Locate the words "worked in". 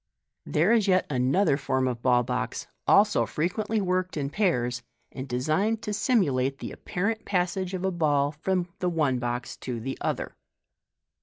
3.79-4.31